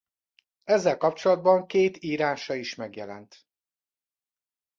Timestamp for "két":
1.67-1.97